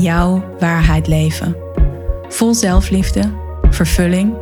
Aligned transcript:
jouw 0.00 0.56
waarheid 0.58 1.06
leven. 1.06 1.56
Vol 2.28 2.54
zelfliefde, 2.54 3.32
vervulling 3.70 4.34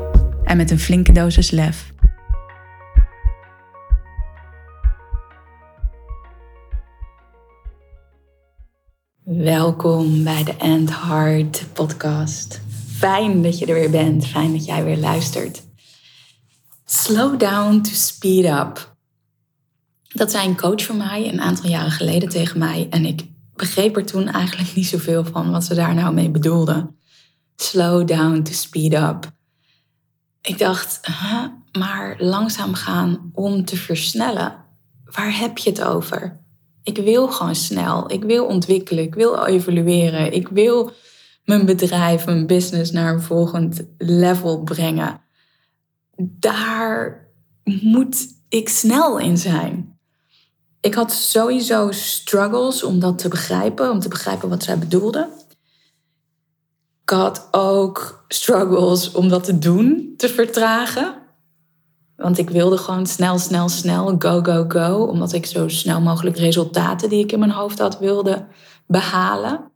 en 0.44 0.56
met 0.56 0.70
een 0.70 0.78
flinke 0.78 1.12
dosis 1.12 1.50
lef. 1.50 1.92
Welkom 9.24 10.24
bij 10.24 10.44
de 10.44 10.56
End 10.56 10.90
Heart 11.02 11.64
podcast. 11.72 12.60
Fijn 12.96 13.42
dat 13.42 13.58
je 13.58 13.66
er 13.66 13.74
weer 13.74 13.90
bent, 13.90 14.26
fijn 14.26 14.52
dat 14.52 14.64
jij 14.64 14.84
weer 14.84 14.98
luistert. 14.98 15.62
Slow 16.84 17.38
down 17.38 17.80
to 17.80 17.90
speed 17.92 18.44
up. 18.44 18.94
Dat 20.08 20.30
zei 20.30 20.48
een 20.48 20.56
coach 20.56 20.84
van 20.84 20.96
mij 20.96 21.28
een 21.28 21.40
aantal 21.40 21.70
jaren 21.70 21.90
geleden 21.90 22.28
tegen 22.28 22.58
mij 22.58 22.86
en 22.90 23.04
ik 23.04 23.31
begreep 23.54 23.96
er 23.96 24.04
toen 24.06 24.28
eigenlijk 24.28 24.74
niet 24.74 24.86
zoveel 24.86 25.24
van 25.24 25.50
wat 25.50 25.64
ze 25.64 25.74
daar 25.74 25.94
nou 25.94 26.14
mee 26.14 26.30
bedoelden. 26.30 26.96
Slow 27.56 28.06
down 28.06 28.42
to 28.42 28.52
speed 28.52 28.94
up. 28.94 29.32
Ik 30.40 30.58
dacht, 30.58 31.00
maar 31.78 32.14
langzaam 32.18 32.74
gaan 32.74 33.30
om 33.32 33.64
te 33.64 33.76
versnellen. 33.76 34.54
Waar 35.04 35.38
heb 35.38 35.58
je 35.58 35.70
het 35.70 35.82
over? 35.82 36.40
Ik 36.82 36.96
wil 36.96 37.28
gewoon 37.28 37.54
snel. 37.54 38.12
Ik 38.12 38.24
wil 38.24 38.46
ontwikkelen. 38.46 39.04
Ik 39.04 39.14
wil 39.14 39.46
evolueren. 39.46 40.32
Ik 40.32 40.48
wil 40.48 40.92
mijn 41.44 41.66
bedrijf, 41.66 42.26
mijn 42.26 42.46
business 42.46 42.90
naar 42.90 43.12
een 43.12 43.22
volgend 43.22 43.82
level 43.98 44.62
brengen. 44.62 45.20
Daar 46.16 47.28
moet 47.64 48.26
ik 48.48 48.68
snel 48.68 49.18
in 49.18 49.38
zijn 49.38 49.91
ik 50.82 50.94
had 50.94 51.12
sowieso 51.12 51.90
struggles 51.90 52.82
om 52.82 52.98
dat 52.98 53.18
te 53.18 53.28
begrijpen, 53.28 53.90
om 53.90 54.00
te 54.00 54.08
begrijpen 54.08 54.48
wat 54.48 54.62
zij 54.62 54.78
bedoelde. 54.78 55.28
Ik 57.02 57.10
had 57.10 57.48
ook 57.50 58.24
struggles 58.28 59.12
om 59.12 59.28
dat 59.28 59.44
te 59.44 59.58
doen, 59.58 60.14
te 60.16 60.28
vertragen. 60.28 61.14
Want 62.16 62.38
ik 62.38 62.50
wilde 62.50 62.78
gewoon 62.78 63.06
snel, 63.06 63.38
snel, 63.38 63.68
snel, 63.68 64.14
go, 64.18 64.42
go, 64.42 64.64
go. 64.68 65.02
Omdat 65.04 65.32
ik 65.32 65.46
zo 65.46 65.68
snel 65.68 66.00
mogelijk 66.00 66.36
resultaten 66.36 67.08
die 67.08 67.24
ik 67.24 67.32
in 67.32 67.38
mijn 67.38 67.50
hoofd 67.50 67.78
had 67.78 67.98
wilde 67.98 68.46
behalen. 68.86 69.70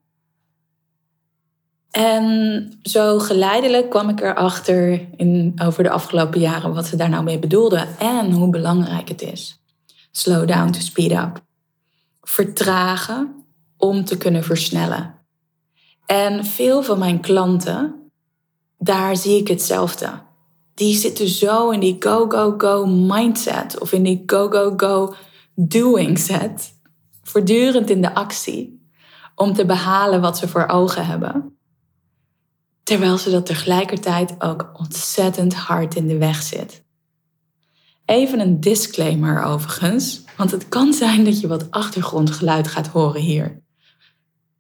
En 1.91 2.79
zo 2.83 3.19
geleidelijk 3.19 3.91
kwam 3.91 4.09
ik 4.09 4.21
erachter 4.21 5.09
in, 5.17 5.61
over 5.63 5.83
de 5.83 5.91
afgelopen 5.91 6.41
jaren 6.41 6.75
wat 6.75 6.87
ze 6.87 6.97
daar 6.97 7.09
nou 7.09 7.25
mee 7.25 7.39
bedoelden 7.39 7.99
en 7.99 8.33
hoe 8.33 8.51
belangrijk 8.51 9.09
het 9.09 9.23
is 9.23 9.61
slow 10.17 10.47
down 10.47 10.71
to 10.71 10.81
speed 10.81 11.13
up. 11.13 11.45
Vertragen 12.23 13.45
om 13.77 14.05
te 14.05 14.17
kunnen 14.17 14.45
versnellen. 14.45 15.15
En 16.07 16.45
veel 16.45 16.83
van 16.83 16.99
mijn 16.99 17.21
klanten, 17.21 18.11
daar 18.79 19.17
zie 19.17 19.41
ik 19.41 19.49
hetzelfde. 19.49 20.23
Die 20.75 20.97
zitten 20.97 21.29
zo 21.29 21.71
in 21.71 21.81
die 21.81 21.97
go, 21.99 22.29
go, 22.29 22.55
go 22.59 22.87
mindset 22.87 23.81
of 23.81 23.93
in 23.93 24.03
die 24.03 24.23
go, 24.27 24.49
go, 24.49 24.73
go 24.77 25.15
doing 25.55 26.19
set. 26.19 26.75
Voortdurend 27.23 27.91
in 27.91 28.03
de 28.03 28.15
actie 28.15 28.89
om 29.35 29.53
te 29.53 29.67
behalen 29.67 30.21
wat 30.21 30.39
ze 30.39 30.49
voor 30.49 30.67
ogen 30.67 31.07
hebben. 31.07 31.59
Terwijl 32.83 33.19
ze 33.19 33.31
dat 33.31 33.47
tegelijkertijd 33.47 34.35
ook 34.39 34.71
ontzettend 34.73 35.55
hard 35.55 35.95
in 35.95 36.07
de 36.07 36.19
weg 36.19 36.43
zit. 36.43 36.86
Even 38.07 38.41
een 38.41 38.61
disclaimer 38.61 39.43
overigens, 39.43 40.25
want 40.37 40.51
het 40.51 40.69
kan 40.69 40.93
zijn 40.93 41.25
dat 41.25 41.41
je 41.41 41.47
wat 41.47 41.71
achtergrondgeluid 41.71 42.69
gaat 42.69 42.87
horen 42.87 43.21
hier. 43.21 43.61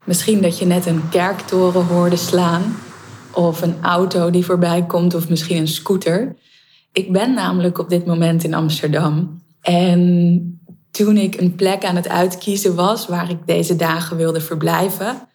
Misschien 0.04 0.42
dat 0.42 0.58
je 0.58 0.66
net 0.66 0.86
een 0.86 1.08
kerktoren 1.08 1.86
hoorde 1.86 2.16
slaan, 2.16 2.76
of 3.32 3.62
een 3.62 3.82
auto 3.82 4.30
die 4.30 4.44
voorbij 4.44 4.86
komt, 4.86 5.14
of 5.14 5.28
misschien 5.28 5.56
een 5.56 5.68
scooter. 5.68 6.36
Ik 6.92 7.12
ben 7.12 7.34
namelijk 7.34 7.78
op 7.78 7.88
dit 7.88 8.06
moment 8.06 8.44
in 8.44 8.54
Amsterdam. 8.54 9.42
En 9.60 10.60
toen 10.90 11.16
ik 11.16 11.40
een 11.40 11.54
plek 11.54 11.84
aan 11.84 11.96
het 11.96 12.08
uitkiezen 12.08 12.74
was 12.74 13.06
waar 13.06 13.30
ik 13.30 13.38
deze 13.46 13.76
dagen 13.76 14.16
wilde 14.16 14.40
verblijven, 14.40 15.28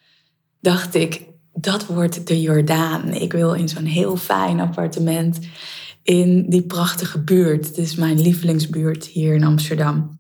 dacht 0.59 0.95
ik, 0.95 1.25
dat 1.53 1.85
wordt 1.85 2.27
de 2.27 2.41
Jordaan. 2.41 3.13
Ik 3.13 3.31
wil 3.31 3.53
in 3.53 3.69
zo'n 3.69 3.85
heel 3.85 4.17
fijn 4.17 4.59
appartement 4.59 5.39
in 6.03 6.45
die 6.49 6.61
prachtige 6.61 7.19
buurt. 7.19 7.67
Het 7.67 7.77
is 7.77 7.95
mijn 7.95 8.21
lievelingsbuurt 8.21 9.05
hier 9.05 9.35
in 9.35 9.43
Amsterdam. 9.43 10.19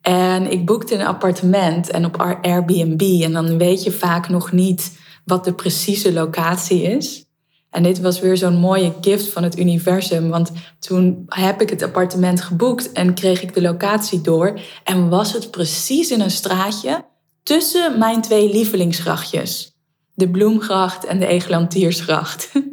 En 0.00 0.50
ik 0.50 0.66
boekte 0.66 0.94
een 0.94 1.06
appartement 1.06 1.90
en 1.90 2.04
op 2.04 2.16
Airbnb. 2.42 3.22
En 3.22 3.32
dan 3.32 3.58
weet 3.58 3.82
je 3.82 3.92
vaak 3.92 4.28
nog 4.28 4.52
niet 4.52 4.98
wat 5.24 5.44
de 5.44 5.54
precieze 5.54 6.12
locatie 6.12 6.82
is. 6.82 7.24
En 7.70 7.82
dit 7.82 8.00
was 8.00 8.20
weer 8.20 8.36
zo'n 8.36 8.58
mooie 8.58 8.94
gift 9.00 9.28
van 9.28 9.42
het 9.42 9.58
universum. 9.58 10.28
Want 10.28 10.52
toen 10.78 11.24
heb 11.26 11.60
ik 11.60 11.70
het 11.70 11.82
appartement 11.82 12.40
geboekt 12.40 12.92
en 12.92 13.14
kreeg 13.14 13.42
ik 13.42 13.54
de 13.54 13.62
locatie 13.62 14.20
door. 14.20 14.60
En 14.84 15.08
was 15.08 15.32
het 15.32 15.50
precies 15.50 16.10
in 16.10 16.20
een 16.20 16.30
straatje 16.30 17.04
tussen 17.42 17.98
mijn 17.98 18.20
twee 18.20 18.52
lievelingsgrachtjes. 18.52 19.72
De 20.14 20.30
Bloemgracht 20.30 21.04
en 21.04 21.18
de 21.18 21.26
Egelantiersgracht. 21.26 22.52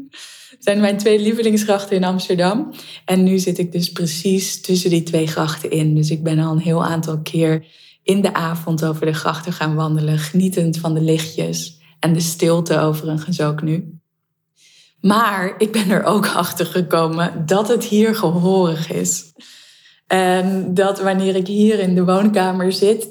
zijn 0.68 0.80
mijn 0.80 0.98
twee 0.98 1.20
lievelingsgrachten 1.20 1.96
in 1.96 2.04
Amsterdam. 2.04 2.74
En 3.06 3.24
nu 3.24 3.38
zit 3.38 3.58
ik 3.58 3.72
dus 3.72 3.92
precies 3.92 4.62
tussen 4.62 4.90
die 4.90 5.04
twee 5.04 5.28
grachten 5.28 5.72
in. 5.72 5.96
Dus 5.96 6.10
ik 6.10 6.24
ben 6.24 6.40
al 6.40 6.52
een 6.52 6.60
heel 6.60 6.86
aantal 6.86 7.22
keer 7.22 7.66
in 8.04 8.22
de 8.22 8.34
avond 8.34 8.86
over 8.86 9.06
de 9.06 9.14
grachten 9.14 9.54
gaan 9.54 9.76
wandelen, 9.76 10.18
genietend 10.18 10.78
van 10.78 10.94
de 10.94 11.02
lichtjes 11.02 11.80
en 12.00 12.14
de 12.14 12.20
stilte 12.20 12.80
overigens 12.80 13.42
ook 13.42 13.62
nu. 13.62 14.00
Maar 15.02 15.54
ik 15.58 15.72
ben 15.72 15.90
er 15.90 16.04
ook 16.04 16.28
achter 16.44 16.66
gekomen 16.66 17.46
dat 17.46 17.68
het 17.68 17.84
hier 17.84 18.16
gehoorig 18.16 18.92
is. 18.92 19.34
En 20.08 20.74
dat 20.74 21.00
wanneer 21.00 21.36
ik 21.36 21.48
hier 21.48 21.80
in 21.80 21.96
de 21.96 22.06
woonkamer 22.06 22.72
zit, 22.74 23.10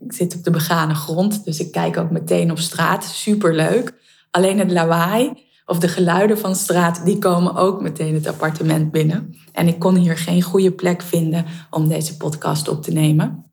ik 0.00 0.12
zit 0.12 0.34
op 0.36 0.44
de 0.44 0.50
begane 0.50 0.94
grond, 0.94 1.44
dus 1.44 1.60
ik 1.60 1.72
kijk 1.72 1.96
ook 1.96 2.10
meteen 2.10 2.50
op 2.50 2.58
straat, 2.58 3.04
superleuk. 3.04 3.92
Alleen 4.30 4.58
het 4.58 4.70
lawaai 4.70 5.44
of 5.66 5.78
de 5.78 5.88
geluiden 5.88 6.38
van 6.38 6.54
straat, 6.54 7.04
die 7.04 7.18
komen 7.18 7.56
ook 7.56 7.80
meteen 7.80 8.14
het 8.14 8.26
appartement 8.26 8.90
binnen. 8.90 9.34
En 9.52 9.68
ik 9.68 9.78
kon 9.78 9.94
hier 9.96 10.18
geen 10.18 10.42
goede 10.42 10.72
plek 10.72 11.02
vinden 11.02 11.44
om 11.70 11.88
deze 11.88 12.16
podcast 12.16 12.68
op 12.68 12.82
te 12.82 12.92
nemen. 12.92 13.44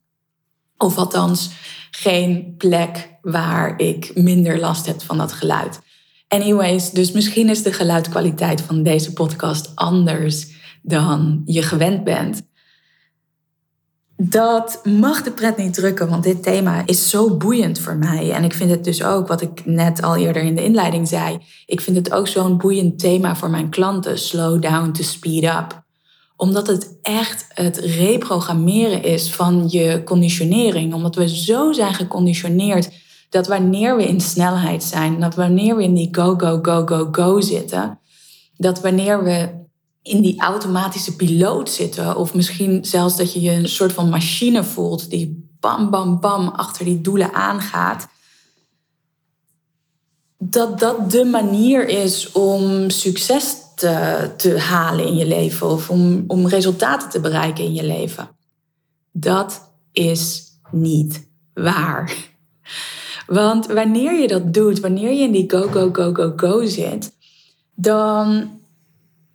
Of 0.77 0.97
althans, 0.97 1.51
geen 1.91 2.55
plek 2.57 3.09
waar 3.21 3.79
ik 3.79 4.11
minder 4.15 4.59
last 4.59 4.85
heb 4.85 5.01
van 5.01 5.17
dat 5.17 5.31
geluid. 5.31 5.81
Anyways, 6.27 6.91
dus 6.91 7.11
misschien 7.11 7.49
is 7.49 7.63
de 7.63 7.73
geluidkwaliteit 7.73 8.61
van 8.61 8.83
deze 8.83 9.13
podcast 9.13 9.71
anders 9.75 10.47
dan 10.81 11.41
je 11.45 11.61
gewend 11.61 12.03
bent 12.03 12.41
dat 14.17 14.81
mag 14.83 15.23
de 15.23 15.31
pret 15.31 15.57
niet 15.57 15.73
drukken, 15.73 16.09
want 16.09 16.23
dit 16.23 16.43
thema 16.43 16.83
is 16.85 17.09
zo 17.09 17.37
boeiend 17.37 17.79
voor 17.79 17.95
mij. 17.95 18.31
En 18.31 18.43
ik 18.43 18.53
vind 18.53 18.69
het 18.69 18.83
dus 18.83 19.03
ook, 19.03 19.27
wat 19.27 19.41
ik 19.41 19.65
net 19.65 20.01
al 20.01 20.15
eerder 20.15 20.41
in 20.41 20.55
de 20.55 20.63
inleiding 20.63 21.07
zei, 21.07 21.39
ik 21.65 21.81
vind 21.81 21.97
het 21.97 22.11
ook 22.11 22.27
zo'n 22.27 22.57
boeiend 22.57 22.99
thema 22.99 23.35
voor 23.35 23.49
mijn 23.49 23.69
klanten, 23.69 24.19
slow 24.19 24.61
down 24.61 24.91
to 24.91 25.03
speed 25.03 25.43
up. 25.43 25.83
Omdat 26.35 26.67
het 26.67 26.97
echt 27.01 27.45
het 27.47 27.77
reprogrammeren 27.77 29.03
is 29.03 29.33
van 29.33 29.65
je 29.67 30.01
conditionering. 30.03 30.93
Omdat 30.93 31.15
we 31.15 31.29
zo 31.29 31.71
zijn 31.71 31.93
geconditioneerd 31.93 32.91
dat 33.29 33.47
wanneer 33.47 33.97
we 33.97 34.07
in 34.07 34.21
snelheid 34.21 34.83
zijn, 34.83 35.19
dat 35.19 35.35
wanneer 35.35 35.75
we 35.75 35.83
in 35.83 35.93
die 35.93 36.09
go, 36.11 36.33
go, 36.37 36.59
go, 36.61 36.85
go, 36.85 37.07
go 37.11 37.41
zitten, 37.41 37.99
dat 38.57 38.81
wanneer 38.81 39.23
we 39.23 39.49
in 40.03 40.21
die 40.21 40.41
automatische 40.41 41.15
piloot 41.15 41.69
zitten. 41.69 42.15
Of 42.15 42.33
misschien 42.33 42.85
zelfs 42.85 43.17
dat 43.17 43.33
je 43.33 43.41
je 43.41 43.51
een 43.51 43.69
soort 43.69 43.93
van 43.93 44.09
machine 44.09 44.63
voelt 44.63 45.09
die 45.09 45.49
bam, 45.59 45.89
bam, 45.89 46.19
bam 46.19 46.47
achter 46.47 46.85
die 46.85 47.01
doelen 47.01 47.33
aangaat. 47.33 48.07
Dat 50.37 50.79
dat 50.79 51.11
de 51.11 51.25
manier 51.25 51.87
is 51.87 52.31
om 52.31 52.89
succes 52.89 53.55
te, 53.75 54.29
te 54.37 54.59
halen 54.59 55.07
in 55.07 55.15
je 55.15 55.25
leven 55.25 55.69
of 55.69 55.89
om, 55.89 56.23
om 56.27 56.47
resultaten 56.47 57.09
te 57.09 57.19
bereiken 57.19 57.63
in 57.63 57.73
je 57.73 57.83
leven. 57.83 58.29
Dat 59.11 59.71
is 59.91 60.43
niet 60.71 61.27
waar. 61.53 62.31
Want 63.27 63.65
wanneer 63.65 64.19
je 64.19 64.27
dat 64.27 64.53
doet, 64.53 64.79
wanneer 64.79 65.11
je 65.11 65.23
in 65.23 65.31
die 65.31 65.49
go, 65.49 65.67
go, 65.67 65.89
go, 65.91 66.13
go, 66.13 66.33
go 66.35 66.65
zit, 66.65 67.11
dan 67.75 68.49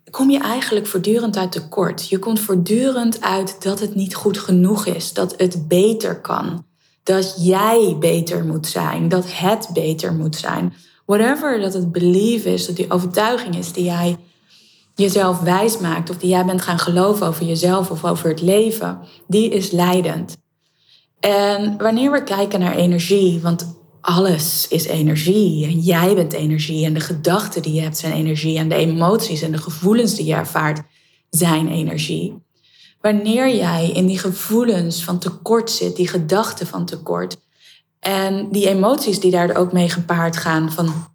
kom 0.09 0.29
je 0.29 0.39
eigenlijk 0.39 0.87
voortdurend 0.87 1.37
uit 1.37 1.51
tekort. 1.51 2.09
Je 2.09 2.19
komt 2.19 2.39
voortdurend 2.39 3.21
uit 3.21 3.63
dat 3.63 3.79
het 3.79 3.95
niet 3.95 4.15
goed 4.15 4.37
genoeg 4.37 4.85
is, 4.85 5.13
dat 5.13 5.33
het 5.37 5.67
beter 5.67 6.21
kan. 6.21 6.65
Dat 7.03 7.35
jij 7.37 7.95
beter 7.99 8.45
moet 8.45 8.67
zijn, 8.67 9.09
dat 9.09 9.25
het 9.27 9.69
beter 9.73 10.13
moet 10.13 10.35
zijn. 10.35 10.73
Whatever 11.05 11.59
dat 11.59 11.73
het 11.73 11.91
belief 11.91 12.45
is, 12.45 12.65
dat 12.65 12.75
die 12.75 12.91
overtuiging 12.91 13.57
is 13.57 13.71
die 13.71 13.83
jij 13.83 14.17
jezelf 14.95 15.39
wijs 15.39 15.77
maakt 15.77 16.09
of 16.09 16.17
die 16.17 16.29
jij 16.29 16.45
bent 16.45 16.61
gaan 16.61 16.79
geloven 16.79 17.27
over 17.27 17.45
jezelf 17.45 17.91
of 17.91 18.05
over 18.05 18.29
het 18.29 18.41
leven, 18.41 18.99
die 19.27 19.49
is 19.49 19.71
leidend. 19.71 20.37
En 21.19 21.77
wanneer 21.77 22.11
we 22.11 22.23
kijken 22.23 22.59
naar 22.59 22.75
energie, 22.75 23.39
want 23.41 23.78
alles 24.01 24.67
is 24.67 24.85
energie 24.85 25.65
en 25.65 25.79
jij 25.79 26.15
bent 26.15 26.33
energie 26.33 26.85
en 26.85 26.93
de 26.93 26.99
gedachten 26.99 27.61
die 27.61 27.73
je 27.73 27.81
hebt 27.81 27.97
zijn 27.97 28.13
energie 28.13 28.57
en 28.57 28.69
de 28.69 28.75
emoties 28.75 29.41
en 29.41 29.51
de 29.51 29.57
gevoelens 29.57 30.15
die 30.15 30.25
je 30.25 30.33
ervaart 30.33 30.81
zijn 31.29 31.67
energie. 31.67 32.41
Wanneer 33.01 33.55
jij 33.55 33.89
in 33.89 34.05
die 34.05 34.19
gevoelens 34.19 35.03
van 35.03 35.19
tekort 35.19 35.71
zit, 35.71 35.95
die 35.95 36.07
gedachten 36.07 36.67
van 36.67 36.85
tekort 36.85 37.37
en 37.99 38.51
die 38.51 38.67
emoties 38.67 39.19
die 39.19 39.31
daar 39.31 39.55
ook 39.55 39.71
mee 39.71 39.89
gepaard 39.89 40.37
gaan 40.37 40.71
van 40.71 41.07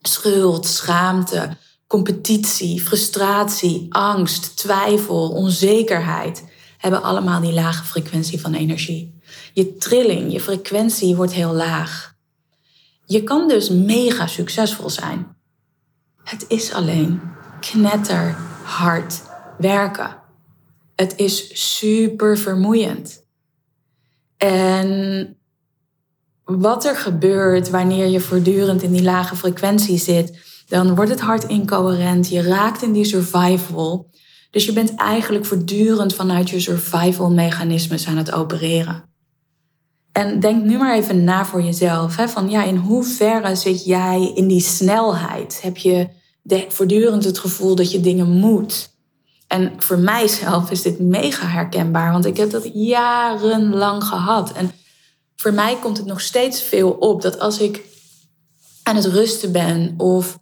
schuld, 0.00 0.66
schaamte, 0.66 1.56
competitie, 1.86 2.80
frustratie, 2.80 3.86
angst, 3.88 4.56
twijfel, 4.56 5.30
onzekerheid, 5.30 6.44
hebben 6.78 7.02
allemaal 7.02 7.40
die 7.40 7.52
lage 7.52 7.84
frequentie 7.84 8.40
van 8.40 8.54
energie. 8.54 9.18
Je 9.52 9.76
trilling, 9.76 10.32
je 10.32 10.40
frequentie 10.40 11.16
wordt 11.16 11.32
heel 11.32 11.52
laag. 11.52 12.14
Je 13.10 13.22
kan 13.22 13.48
dus 13.48 13.68
mega 13.68 14.26
succesvol 14.26 14.90
zijn. 14.90 15.36
Het 16.24 16.44
is 16.48 16.72
alleen 16.72 17.20
knetterhard 17.60 19.22
werken. 19.58 20.16
Het 20.94 21.16
is 21.16 21.50
super 21.76 22.38
vermoeiend. 22.38 23.24
En 24.36 25.36
wat 26.44 26.84
er 26.84 26.96
gebeurt 26.96 27.70
wanneer 27.70 28.06
je 28.06 28.20
voortdurend 28.20 28.82
in 28.82 28.92
die 28.92 29.02
lage 29.02 29.36
frequentie 29.36 29.98
zit, 29.98 30.38
dan 30.66 30.94
wordt 30.94 31.10
het 31.10 31.20
hart 31.20 31.44
incoherent. 31.44 32.28
Je 32.28 32.42
raakt 32.42 32.82
in 32.82 32.92
die 32.92 33.04
survival. 33.04 34.10
Dus 34.50 34.64
je 34.64 34.72
bent 34.72 34.94
eigenlijk 34.94 35.44
voortdurend 35.44 36.14
vanuit 36.14 36.50
je 36.50 36.60
survival 36.60 37.30
mechanismes 37.30 38.06
aan 38.06 38.16
het 38.16 38.32
opereren. 38.32 39.09
En 40.12 40.40
denk 40.40 40.64
nu 40.64 40.78
maar 40.78 40.94
even 40.94 41.24
na 41.24 41.44
voor 41.44 41.62
jezelf. 41.62 42.16
Hè, 42.16 42.28
van 42.28 42.50
ja, 42.50 42.62
in 42.62 42.76
hoeverre 42.76 43.56
zit 43.56 43.84
jij 43.84 44.32
in 44.34 44.46
die 44.48 44.60
snelheid? 44.60 45.62
Heb 45.62 45.76
je 45.76 46.08
voortdurend 46.68 47.24
het 47.24 47.38
gevoel 47.38 47.74
dat 47.74 47.90
je 47.90 48.00
dingen 48.00 48.30
moet? 48.30 48.90
En 49.46 49.72
voor 49.76 49.98
mijzelf 49.98 50.70
is 50.70 50.82
dit 50.82 51.00
mega 51.00 51.46
herkenbaar, 51.46 52.12
want 52.12 52.24
ik 52.24 52.36
heb 52.36 52.50
dat 52.50 52.70
jarenlang 52.72 54.04
gehad. 54.04 54.52
En 54.52 54.72
voor 55.36 55.52
mij 55.52 55.76
komt 55.76 55.96
het 55.96 56.06
nog 56.06 56.20
steeds 56.20 56.62
veel 56.62 56.90
op 56.90 57.22
dat 57.22 57.38
als 57.38 57.58
ik 57.58 57.82
aan 58.82 58.96
het 58.96 59.04
rusten 59.04 59.52
ben 59.52 59.94
of 59.96 60.38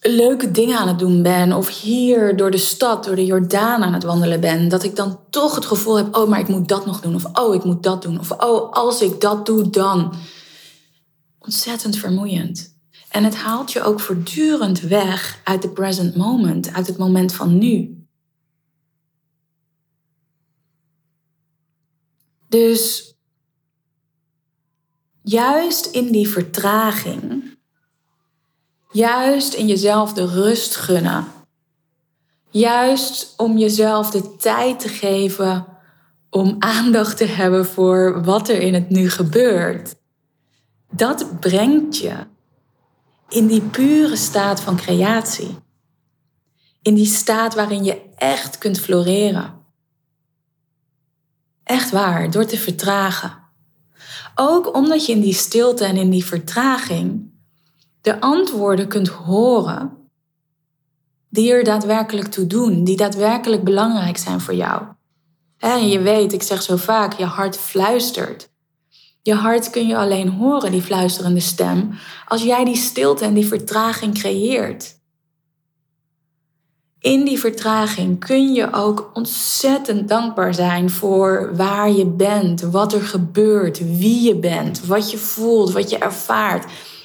leuke 0.00 0.50
dingen 0.50 0.78
aan 0.78 0.88
het 0.88 0.98
doen 0.98 1.22
ben 1.22 1.52
of 1.52 1.80
hier 1.80 2.36
door 2.36 2.50
de 2.50 2.58
stad, 2.58 3.04
door 3.04 3.16
de 3.16 3.24
Jordaan 3.24 3.82
aan 3.82 3.92
het 3.92 4.02
wandelen 4.02 4.40
ben, 4.40 4.68
dat 4.68 4.82
ik 4.82 4.96
dan 4.96 5.20
toch 5.30 5.54
het 5.54 5.66
gevoel 5.66 5.96
heb, 5.96 6.16
oh, 6.16 6.28
maar 6.28 6.40
ik 6.40 6.48
moet 6.48 6.68
dat 6.68 6.86
nog 6.86 7.00
doen 7.00 7.14
of 7.14 7.24
oh, 7.32 7.54
ik 7.54 7.64
moet 7.64 7.82
dat 7.82 8.02
doen 8.02 8.18
of 8.18 8.30
oh, 8.30 8.72
als 8.72 9.02
ik 9.02 9.20
dat 9.20 9.46
doe, 9.46 9.70
dan. 9.70 10.14
Ontzettend 11.38 11.96
vermoeiend. 11.96 12.76
En 13.08 13.24
het 13.24 13.36
haalt 13.36 13.72
je 13.72 13.82
ook 13.82 14.00
voortdurend 14.00 14.80
weg 14.80 15.40
uit 15.44 15.62
de 15.62 15.68
present 15.68 16.16
moment, 16.16 16.72
uit 16.72 16.86
het 16.86 16.96
moment 16.96 17.32
van 17.32 17.58
nu. 17.58 18.02
Dus 22.48 23.14
juist 25.22 25.86
in 25.86 26.12
die 26.12 26.28
vertraging 26.28 27.37
Juist 28.90 29.54
in 29.54 29.66
jezelf 29.66 30.12
de 30.12 30.26
rust 30.26 30.76
gunnen. 30.76 31.26
Juist 32.50 33.34
om 33.36 33.58
jezelf 33.58 34.10
de 34.10 34.36
tijd 34.36 34.80
te 34.80 34.88
geven 34.88 35.66
om 36.30 36.56
aandacht 36.58 37.16
te 37.16 37.24
hebben 37.24 37.66
voor 37.66 38.24
wat 38.24 38.48
er 38.48 38.60
in 38.60 38.74
het 38.74 38.90
nu 38.90 39.10
gebeurt. 39.10 39.94
Dat 40.90 41.40
brengt 41.40 41.98
je 41.98 42.16
in 43.28 43.46
die 43.46 43.60
pure 43.60 44.16
staat 44.16 44.60
van 44.60 44.76
creatie. 44.76 45.56
In 46.82 46.94
die 46.94 47.06
staat 47.06 47.54
waarin 47.54 47.84
je 47.84 48.02
echt 48.16 48.58
kunt 48.58 48.80
floreren. 48.80 49.54
Echt 51.64 51.90
waar, 51.90 52.30
door 52.30 52.44
te 52.44 52.58
vertragen. 52.58 53.38
Ook 54.34 54.74
omdat 54.74 55.06
je 55.06 55.12
in 55.12 55.20
die 55.20 55.34
stilte 55.34 55.84
en 55.84 55.96
in 55.96 56.10
die 56.10 56.24
vertraging 56.24 57.32
de 58.08 58.20
antwoorden 58.20 58.88
kunt 58.88 59.08
horen 59.08 59.96
die 61.28 61.52
er 61.52 61.64
daadwerkelijk 61.64 62.28
toe 62.28 62.46
doen, 62.46 62.84
die 62.84 62.96
daadwerkelijk 62.96 63.64
belangrijk 63.64 64.16
zijn 64.16 64.40
voor 64.40 64.54
jou. 64.54 64.82
En 65.58 65.88
je 65.88 66.00
weet, 66.00 66.32
ik 66.32 66.42
zeg 66.42 66.62
zo 66.62 66.76
vaak, 66.76 67.12
je 67.12 67.24
hart 67.24 67.56
fluistert. 67.56 68.50
Je 69.22 69.34
hart 69.34 69.70
kun 69.70 69.86
je 69.86 69.96
alleen 69.96 70.28
horen, 70.28 70.70
die 70.70 70.82
fluisterende 70.82 71.40
stem, 71.40 71.90
als 72.28 72.42
jij 72.42 72.64
die 72.64 72.76
stilte 72.76 73.24
en 73.24 73.34
die 73.34 73.46
vertraging 73.46 74.14
creëert. 74.14 74.96
In 77.00 77.24
die 77.24 77.38
vertraging 77.38 78.20
kun 78.20 78.52
je 78.52 78.72
ook 78.72 79.10
ontzettend 79.14 80.08
dankbaar 80.08 80.54
zijn 80.54 80.90
voor 80.90 81.56
waar 81.56 81.90
je 81.90 82.06
bent, 82.06 82.60
wat 82.60 82.92
er 82.92 83.02
gebeurt, 83.02 83.78
wie 83.78 84.22
je 84.22 84.36
bent, 84.36 84.86
wat 84.86 85.10
je 85.10 85.18
voelt, 85.18 85.72
wat 85.72 85.90
je 85.90 85.98
ervaart 85.98 86.64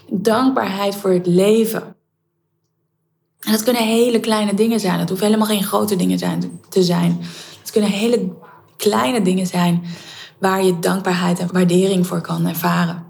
dankbaarheid 0.10 0.96
voor 0.96 1.12
het 1.12 1.28
leven. 1.28 1.96
En 3.40 3.52
dat 3.52 3.64
kunnen 3.64 3.84
hele 3.84 4.20
kleine 4.20 4.54
dingen 4.54 4.80
zijn. 4.80 5.00
Het 5.00 5.10
hoeft 5.10 5.22
helemaal 5.22 5.48
geen 5.48 5.64
grote 5.64 5.96
dingen 5.96 6.18
zijn, 6.18 6.60
te 6.70 6.84
zijn. 6.84 7.20
Het 7.60 7.72
kunnen 7.72 7.90
hele 7.90 8.32
kleine 8.78 9.22
dingen 9.22 9.48
zijn 9.48 9.84
waar 10.40 10.64
je 10.64 10.80
dankbaarheid 10.80 11.40
en 11.40 11.52
waardering 11.52 12.08
voor 12.08 12.22
kan 12.22 12.48
ervaren. 12.48 13.04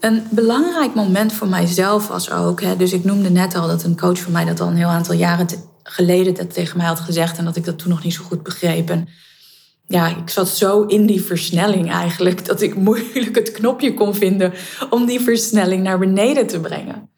Een 0.00 0.26
belangrijk 0.30 0.94
moment 0.94 1.32
voor 1.32 1.48
mijzelf 1.48 2.08
was 2.08 2.30
ook, 2.30 2.60
hè, 2.60 2.76
dus 2.76 2.92
ik 2.92 3.04
noemde 3.04 3.30
net 3.30 3.54
al 3.54 3.66
dat 3.66 3.82
een 3.82 3.96
coach 3.96 4.18
van 4.18 4.32
mij 4.32 4.44
dat 4.44 4.60
al 4.60 4.68
een 4.68 4.76
heel 4.76 4.88
aantal 4.88 5.14
jaren 5.14 5.46
geleden 5.82 6.34
dat 6.34 6.54
tegen 6.54 6.76
mij 6.76 6.86
had 6.86 7.00
gezegd 7.00 7.38
en 7.38 7.44
dat 7.44 7.56
ik 7.56 7.64
dat 7.64 7.78
toen 7.78 7.88
nog 7.88 8.04
niet 8.04 8.14
zo 8.14 8.24
goed 8.24 8.42
begreep. 8.42 8.90
En 8.90 9.08
ja, 9.90 10.06
ik 10.06 10.30
zat 10.30 10.48
zo 10.48 10.82
in 10.82 11.06
die 11.06 11.22
versnelling 11.22 11.90
eigenlijk 11.90 12.46
dat 12.46 12.60
ik 12.60 12.74
moeilijk 12.88 13.34
het 13.34 13.50
knopje 13.50 13.94
kon 13.94 14.14
vinden 14.14 14.52
om 14.90 15.06
die 15.06 15.20
versnelling 15.20 15.82
naar 15.82 15.98
beneden 15.98 16.46
te 16.46 16.60
brengen. 16.60 17.10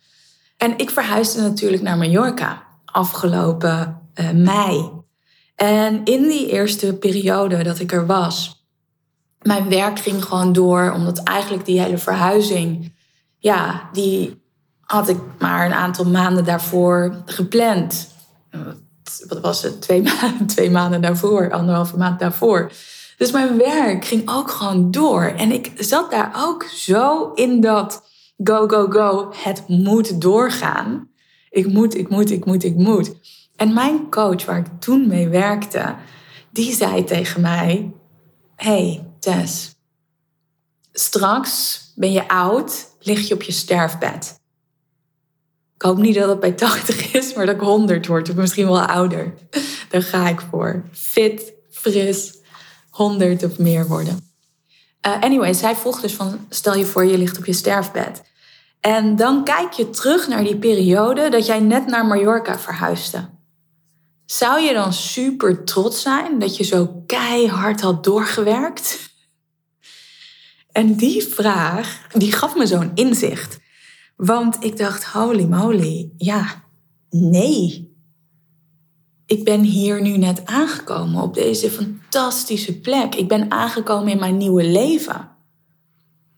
En 0.57 0.79
ik 0.79 0.91
verhuisde 0.91 1.41
natuurlijk 1.41 1.83
naar 1.83 1.97
Mallorca 1.97 2.62
afgelopen 2.85 4.00
uh, 4.14 4.31
mei. 4.31 4.91
En 5.55 6.05
in 6.05 6.23
die 6.23 6.50
eerste 6.50 6.95
periode 6.95 7.62
dat 7.62 7.79
ik 7.79 7.93
er 7.93 8.07
was, 8.07 8.67
mijn 9.43 9.69
werk 9.69 9.99
ging 9.99 10.25
gewoon 10.25 10.52
door, 10.52 10.93
omdat 10.93 11.23
eigenlijk 11.23 11.64
die 11.64 11.81
hele 11.81 11.99
verhuizing, 11.99 12.93
ja, 13.38 13.88
die 13.93 14.43
had 14.81 15.09
ik 15.09 15.19
maar 15.38 15.67
een 15.67 15.75
aantal 15.75 16.05
maanden 16.05 16.45
daarvoor 16.45 17.23
gepland 17.26 18.09
wat 19.29 19.41
was 19.41 19.62
het, 19.62 19.81
twee, 19.81 20.02
maanden, 20.02 20.47
twee 20.55 20.71
maanden 20.71 21.00
daarvoor, 21.00 21.52
anderhalve 21.52 21.97
maand 21.97 22.19
daarvoor. 22.19 22.73
Dus 23.17 23.31
mijn 23.31 23.57
werk 23.57 24.05
ging 24.05 24.31
ook 24.31 24.50
gewoon 24.50 24.91
door. 24.91 25.23
En 25.25 25.52
ik 25.52 25.73
zat 25.76 26.11
daar 26.11 26.33
ook 26.37 26.64
zo 26.64 27.33
in 27.33 27.61
dat 27.61 28.02
go, 28.45 28.69
go, 28.69 28.87
go. 28.91 29.33
Het 29.35 29.69
moet 29.69 30.21
doorgaan. 30.21 31.09
Ik 31.50 31.67
moet, 31.67 31.97
ik 31.97 32.09
moet, 32.09 32.31
ik 32.31 32.45
moet, 32.45 32.64
ik 32.64 32.75
moet. 32.75 33.14
En 33.57 33.73
mijn 33.73 34.11
coach, 34.11 34.45
waar 34.45 34.59
ik 34.59 34.67
toen 34.79 35.07
mee 35.07 35.29
werkte, 35.29 35.95
die 36.50 36.75
zei 36.75 37.05
tegen 37.05 37.41
mij: 37.41 37.93
Hey 38.57 39.07
Tess, 39.19 39.75
straks 40.93 41.81
ben 41.95 42.12
je 42.12 42.29
oud, 42.29 42.97
lig 43.00 43.29
je 43.29 43.35
op 43.35 43.43
je 43.43 43.52
sterfbed. 43.52 44.41
Ik 45.83 45.89
hoop 45.89 45.99
niet 45.99 46.15
dat 46.15 46.29
het 46.29 46.41
bij 46.41 46.53
80 46.53 47.12
is, 47.15 47.35
maar 47.35 47.47
dat 47.47 47.55
ik 47.55 47.61
100 47.61 48.07
word 48.07 48.29
of 48.29 48.35
misschien 48.35 48.67
wel 48.67 48.83
ouder. 48.83 49.35
Daar 49.89 50.03
ga 50.03 50.29
ik 50.29 50.41
voor. 50.51 50.83
Fit, 50.93 51.53
fris, 51.71 52.35
100 52.91 53.45
of 53.45 53.59
meer 53.59 53.87
worden. 53.87 54.31
Uh, 55.07 55.21
anyway, 55.21 55.53
zij 55.53 55.77
vroeg 55.77 56.01
dus 56.01 56.12
van 56.12 56.47
stel 56.49 56.77
je 56.77 56.85
voor 56.85 57.05
je 57.05 57.19
ligt 57.19 57.39
op 57.39 57.45
je 57.45 57.53
sterfbed. 57.53 58.23
En 58.81 59.17
dan 59.17 59.45
kijk 59.45 59.73
je 59.73 59.91
terug 59.91 60.29
naar 60.29 60.45
die 60.45 60.57
periode 60.57 61.29
dat 61.29 61.47
jij 61.47 61.61
net 61.61 61.87
naar 61.87 62.07
Mallorca 62.07 62.59
verhuisde. 62.59 63.29
Zou 64.27 64.61
je 64.61 64.73
dan 64.73 64.93
super 64.93 65.65
trots 65.65 66.03
zijn 66.03 66.39
dat 66.39 66.57
je 66.57 66.65
zo 66.65 67.03
keihard 67.07 67.81
had 67.81 68.05
doorgewerkt? 68.05 69.11
En 70.73 70.95
die 70.95 71.23
vraag, 71.23 72.01
die 72.12 72.33
gaf 72.33 72.57
me 72.57 72.67
zo'n 72.67 72.91
inzicht. 72.95 73.61
Want 74.16 74.64
ik 74.64 74.76
dacht, 74.76 75.04
holy 75.04 75.45
moly, 75.45 76.11
ja, 76.16 76.62
nee. 77.11 77.90
Ik 79.26 79.45
ben 79.45 79.61
hier 79.61 80.02
nu 80.02 80.16
net 80.16 80.47
aangekomen 80.47 81.23
op 81.23 81.35
deze 81.35 81.71
fantastische 81.71 82.81
plek. 82.81 83.14
Ik 83.14 83.28
ben 83.28 83.50
aangekomen 83.50 84.12
in 84.12 84.19
mijn 84.19 84.37
nieuwe 84.37 84.64
leven. 84.64 85.31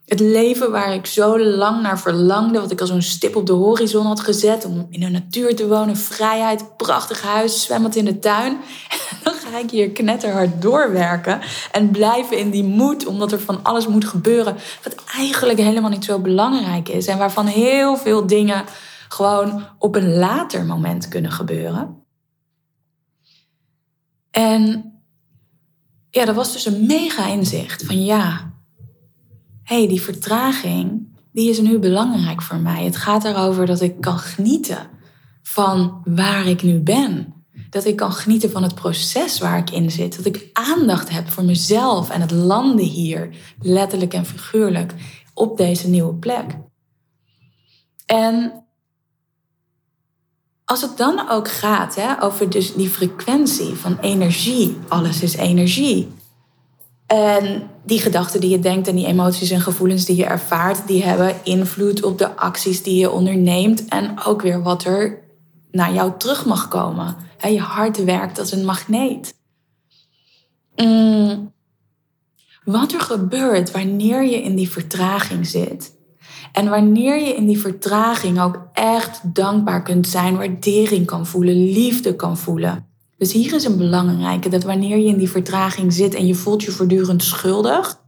Het 0.05 0.19
leven 0.19 0.71
waar 0.71 0.93
ik 0.93 1.05
zo 1.05 1.39
lang 1.39 1.81
naar 1.81 1.99
verlangde, 1.99 2.59
wat 2.59 2.71
ik 2.71 2.79
als 2.79 2.89
zo'n 2.89 3.01
stip 3.01 3.35
op 3.35 3.45
de 3.45 3.53
horizon 3.53 4.05
had 4.05 4.19
gezet, 4.19 4.65
om 4.65 4.87
in 4.89 4.99
de 4.99 5.09
natuur 5.09 5.55
te 5.55 5.67
wonen, 5.67 5.97
vrijheid, 5.97 6.77
prachtig 6.77 7.21
huis, 7.21 7.61
zwemmend 7.61 7.95
in 7.95 8.05
de 8.05 8.19
tuin. 8.19 8.51
En 8.89 8.99
dan 9.23 9.33
ga 9.33 9.57
ik 9.57 9.69
hier 9.69 9.91
knetterhard 9.91 10.61
doorwerken 10.61 11.41
en 11.71 11.91
blijven 11.91 12.37
in 12.37 12.49
die 12.49 12.63
moed, 12.63 13.05
omdat 13.05 13.31
er 13.31 13.39
van 13.39 13.63
alles 13.63 13.87
moet 13.87 14.05
gebeuren, 14.05 14.57
wat 14.83 14.95
eigenlijk 15.15 15.59
helemaal 15.59 15.89
niet 15.89 16.05
zo 16.05 16.19
belangrijk 16.19 16.89
is 16.89 17.07
en 17.07 17.17
waarvan 17.17 17.45
heel 17.45 17.97
veel 17.97 18.27
dingen 18.27 18.63
gewoon 19.07 19.67
op 19.79 19.95
een 19.95 20.15
later 20.15 20.65
moment 20.65 21.07
kunnen 21.07 21.31
gebeuren. 21.31 22.03
En 24.31 24.93
ja, 26.09 26.25
dat 26.25 26.35
was 26.35 26.53
dus 26.53 26.65
een 26.65 26.85
mega 26.85 27.27
inzicht 27.27 27.83
van 27.83 28.05
ja, 28.05 28.53
hey, 29.65 29.87
die 29.87 30.01
vertraging, 30.01 31.07
die 31.31 31.49
is 31.49 31.59
nu 31.59 31.79
belangrijk 31.79 32.41
voor 32.41 32.57
mij. 32.57 32.83
Het 32.83 32.95
gaat 32.95 33.23
erover 33.23 33.65
dat 33.65 33.81
ik 33.81 34.01
kan 34.01 34.19
genieten 34.19 34.89
van 35.43 36.01
waar 36.03 36.47
ik 36.47 36.63
nu 36.63 36.79
ben. 36.79 37.33
Dat 37.69 37.85
ik 37.85 37.95
kan 37.95 38.11
genieten 38.11 38.51
van 38.51 38.63
het 38.63 38.75
proces 38.75 39.39
waar 39.39 39.57
ik 39.57 39.69
in 39.69 39.91
zit. 39.91 40.15
Dat 40.15 40.25
ik 40.25 40.49
aandacht 40.53 41.09
heb 41.09 41.29
voor 41.29 41.43
mezelf 41.43 42.09
en 42.09 42.21
het 42.21 42.31
landen 42.31 42.85
hier, 42.85 43.29
letterlijk 43.61 44.13
en 44.13 44.25
figuurlijk, 44.25 44.93
op 45.33 45.57
deze 45.57 45.89
nieuwe 45.89 46.13
plek. 46.13 46.57
En 48.05 48.63
als 50.65 50.81
het 50.81 50.97
dan 50.97 51.29
ook 51.29 51.49
gaat 51.49 51.95
hè, 51.95 52.23
over 52.23 52.49
dus 52.49 52.73
die 52.73 52.89
frequentie 52.89 53.73
van 53.73 53.99
energie, 53.99 54.77
alles 54.87 55.21
is 55.21 55.35
energie. 55.35 56.07
En 57.05 57.69
die 57.83 57.99
gedachten 57.99 58.41
die 58.41 58.49
je 58.49 58.59
denkt 58.59 58.87
en 58.87 58.95
die 58.95 59.05
emoties 59.05 59.49
en 59.49 59.61
gevoelens 59.61 60.05
die 60.05 60.15
je 60.15 60.25
ervaart, 60.25 60.87
die 60.87 61.03
hebben 61.03 61.35
invloed 61.43 62.03
op 62.03 62.17
de 62.17 62.35
acties 62.35 62.83
die 62.83 62.99
je 62.99 63.11
onderneemt 63.11 63.85
en 63.85 64.23
ook 64.25 64.41
weer 64.41 64.61
wat 64.61 64.83
er 64.83 65.23
naar 65.71 65.93
jou 65.93 66.11
terug 66.17 66.45
mag 66.45 66.67
komen. 66.67 67.15
Je 67.41 67.59
hart 67.59 68.03
werkt 68.03 68.39
als 68.39 68.51
een 68.51 68.65
magneet. 68.65 69.35
Mm. 70.75 71.53
Wat 72.63 72.91
er 72.91 73.01
gebeurt 73.01 73.71
wanneer 73.71 74.23
je 74.23 74.41
in 74.41 74.55
die 74.55 74.69
vertraging 74.69 75.47
zit. 75.47 75.93
En 76.51 76.69
wanneer 76.69 77.19
je 77.19 77.35
in 77.35 77.45
die 77.45 77.59
vertraging 77.59 78.41
ook 78.41 78.67
echt 78.73 79.35
dankbaar 79.35 79.83
kunt 79.83 80.07
zijn, 80.07 80.37
waardering 80.37 81.05
kan 81.05 81.25
voelen, 81.25 81.71
liefde 81.71 82.15
kan 82.15 82.37
voelen. 82.37 82.87
Dus 83.17 83.31
hier 83.31 83.53
is 83.53 83.65
een 83.65 83.77
belangrijke, 83.77 84.49
dat 84.49 84.63
wanneer 84.63 84.97
je 84.97 85.07
in 85.07 85.17
die 85.17 85.29
vertraging 85.29 85.93
zit 85.93 86.13
en 86.13 86.27
je 86.27 86.35
voelt 86.35 86.63
je 86.63 86.71
voortdurend 86.71 87.23
schuldig, 87.23 88.03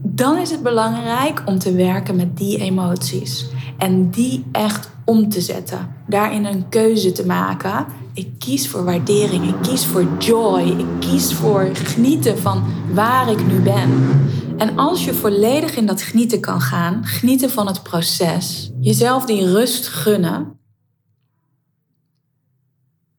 dan 0.00 0.38
is 0.38 0.50
het 0.50 0.62
belangrijk 0.62 1.42
om 1.44 1.58
te 1.58 1.72
werken 1.72 2.16
met 2.16 2.36
die 2.36 2.58
emoties 2.58 3.46
en 3.78 4.10
die 4.10 4.44
echt 4.52 4.90
om 5.04 5.28
te 5.28 5.40
zetten. 5.40 5.94
Daarin 6.06 6.44
een 6.44 6.68
keuze 6.68 7.12
te 7.12 7.26
maken. 7.26 7.86
Ik 8.12 8.28
kies 8.38 8.68
voor 8.68 8.84
waardering, 8.84 9.48
ik 9.48 9.54
kies 9.62 9.86
voor 9.86 10.06
joy, 10.18 10.62
ik 10.62 10.86
kies 11.00 11.34
voor 11.34 11.68
genieten 11.72 12.38
van 12.38 12.64
waar 12.92 13.30
ik 13.30 13.46
nu 13.46 13.60
ben. 13.60 14.20
En 14.56 14.78
als 14.78 15.04
je 15.04 15.14
volledig 15.14 15.76
in 15.76 15.86
dat 15.86 16.02
genieten 16.02 16.40
kan 16.40 16.60
gaan, 16.60 17.04
genieten 17.04 17.50
van 17.50 17.66
het 17.66 17.82
proces, 17.82 18.70
jezelf 18.80 19.24
die 19.24 19.52
rust 19.52 19.88
gunnen, 19.88 20.57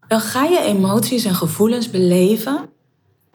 dan 0.10 0.20
ga 0.20 0.44
je 0.44 0.60
emoties 0.60 1.26
en 1.26 1.36
gevoelens 1.36 1.90
beleven 1.90 2.70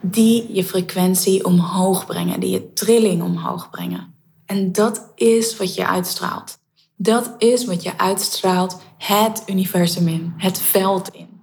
die 0.01 0.55
je 0.55 0.65
frequentie 0.65 1.45
omhoog 1.45 2.07
brengen, 2.07 2.41
die 2.41 2.51
je 2.51 2.73
trilling 2.73 3.23
omhoog 3.23 3.71
brengen. 3.71 4.15
En 4.47 4.73
dat 4.73 5.13
is 5.15 5.57
wat 5.57 5.75
je 5.75 5.87
uitstraalt. 5.87 6.59
Dat 6.97 7.35
is 7.39 7.65
wat 7.65 7.83
je 7.83 7.99
uitstraalt 7.99 8.81
het 8.99 9.43
universum 9.47 10.09
in, 10.09 10.35
het 10.37 10.59
veld 10.59 11.09
in. 11.09 11.43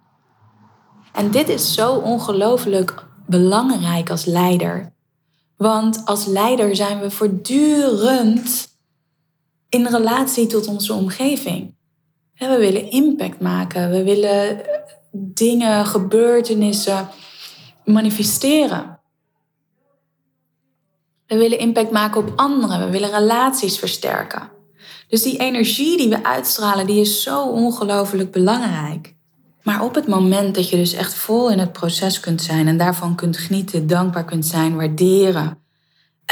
En 1.13 1.31
dit 1.31 1.49
is 1.49 1.73
zo 1.73 1.93
ongelooflijk 1.95 3.05
belangrijk 3.27 4.09
als 4.09 4.25
leider. 4.25 4.93
Want 5.57 6.05
als 6.05 6.25
leider 6.25 6.75
zijn 6.75 6.99
we 6.99 7.11
voortdurend 7.11 8.67
in 9.69 9.85
relatie 9.85 10.47
tot 10.47 10.67
onze 10.67 10.93
omgeving. 10.93 11.73
We 12.37 12.57
willen 12.57 12.91
impact 12.91 13.39
maken, 13.39 13.89
we 13.89 14.03
willen 14.03 14.61
dingen, 15.11 15.85
gebeurtenissen 15.85 17.09
manifesteren. 17.85 18.99
We 21.27 21.37
willen 21.37 21.59
impact 21.59 21.91
maken 21.91 22.21
op 22.21 22.33
anderen. 22.35 22.85
We 22.85 22.91
willen 22.91 23.11
relaties 23.11 23.79
versterken. 23.79 24.49
Dus 25.07 25.23
die 25.23 25.37
energie 25.37 25.97
die 25.97 26.09
we 26.09 26.23
uitstralen, 26.23 26.85
die 26.85 27.01
is 27.01 27.23
zo 27.23 27.47
ongelooflijk 27.47 28.31
belangrijk. 28.31 29.15
Maar 29.63 29.83
op 29.83 29.95
het 29.95 30.07
moment 30.07 30.55
dat 30.55 30.69
je 30.69 30.75
dus 30.75 30.93
echt 30.93 31.13
vol 31.13 31.51
in 31.51 31.59
het 31.59 31.71
proces 31.71 32.19
kunt 32.19 32.41
zijn 32.41 32.67
en 32.67 32.77
daarvan 32.77 33.15
kunt 33.15 33.37
genieten, 33.37 33.87
dankbaar 33.87 34.25
kunt 34.25 34.45
zijn, 34.45 34.75
waarderen, 34.75 35.60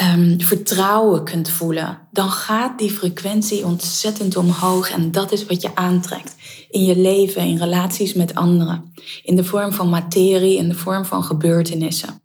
um, 0.01 0.41
vertrouwen 0.41 1.23
kunt 1.23 1.49
voelen, 1.49 1.99
dan 2.11 2.29
gaat 2.29 2.79
die 2.79 2.91
frequentie 2.91 3.65
ontzettend 3.65 4.37
omhoog 4.37 4.89
en 4.89 5.11
dat 5.11 5.31
is 5.31 5.45
wat 5.45 5.61
je 5.61 5.75
aantrekt 5.75 6.35
in 6.69 6.83
je 6.83 6.97
leven, 6.97 7.41
in 7.41 7.57
relaties 7.57 8.13
met 8.13 8.35
anderen, 8.35 8.93
in 9.23 9.35
de 9.35 9.43
vorm 9.43 9.71
van 9.71 9.89
materie, 9.89 10.57
in 10.57 10.69
de 10.69 10.75
vorm 10.75 11.05
van 11.05 11.23
gebeurtenissen. 11.23 12.21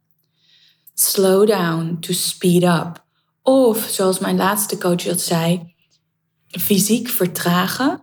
Slow 0.95 1.47
down 1.47 1.97
to 2.01 2.13
speed 2.13 2.63
up. 2.63 3.05
Of 3.43 3.87
zoals 3.91 4.19
mijn 4.19 4.37
laatste 4.37 4.79
coach 4.79 5.03
dat 5.03 5.21
zei, 5.21 5.75
fysiek 6.49 7.09
vertragen 7.09 8.03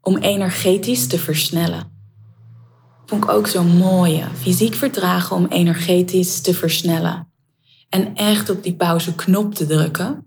om 0.00 0.16
energetisch 0.16 1.06
te 1.06 1.18
versnellen. 1.18 1.96
Vond 3.06 3.24
ik 3.24 3.30
ook 3.30 3.46
zo'n 3.46 3.76
mooie. 3.76 4.24
Fysiek 4.34 4.74
vertragen 4.74 5.36
om 5.36 5.46
energetisch 5.46 6.40
te 6.40 6.54
versnellen. 6.54 7.27
En 7.88 8.14
echt 8.16 8.50
op 8.50 8.62
die 8.62 8.74
pauzeknop 8.74 9.54
te 9.54 9.66
drukken. 9.66 10.26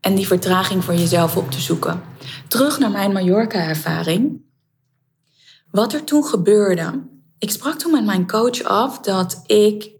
En 0.00 0.14
die 0.14 0.26
vertraging 0.26 0.84
voor 0.84 0.94
jezelf 0.94 1.36
op 1.36 1.50
te 1.50 1.60
zoeken. 1.60 2.02
Terug 2.48 2.78
naar 2.78 2.90
mijn 2.90 3.12
Mallorca-ervaring. 3.12 4.40
Wat 5.70 5.92
er 5.92 6.04
toen 6.04 6.24
gebeurde. 6.24 7.02
Ik 7.38 7.50
sprak 7.50 7.78
toen 7.78 7.92
met 7.92 8.04
mijn 8.04 8.26
coach 8.26 8.62
af 8.62 9.00
dat 9.00 9.42
ik. 9.46 9.90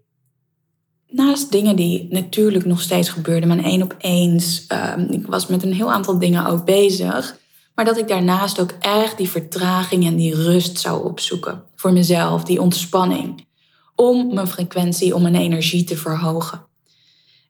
Naast 1.07 1.51
dingen 1.51 1.75
die 1.75 2.07
natuurlijk 2.09 2.65
nog 2.65 2.81
steeds 2.81 3.09
gebeurden, 3.09 3.47
mijn 3.47 3.63
één 3.63 3.81
op 3.81 3.95
eens. 3.97 4.67
Ik 5.09 5.27
was 5.27 5.47
met 5.47 5.63
een 5.63 5.73
heel 5.73 5.91
aantal 5.91 6.19
dingen 6.19 6.45
ook 6.45 6.65
bezig. 6.65 7.37
Maar 7.75 7.85
dat 7.85 7.97
ik 7.97 8.07
daarnaast 8.07 8.59
ook 8.59 8.71
echt 8.79 9.17
die 9.17 9.29
vertraging 9.29 10.05
en 10.05 10.15
die 10.15 10.35
rust 10.35 10.79
zou 10.79 11.05
opzoeken. 11.05 11.63
Voor 11.75 11.93
mezelf, 11.93 12.43
die 12.43 12.61
ontspanning. 12.61 13.47
Om 13.95 14.33
mijn 14.33 14.47
frequentie, 14.47 15.15
om 15.15 15.21
mijn 15.21 15.35
energie 15.35 15.83
te 15.83 15.97
verhogen. 15.97 16.67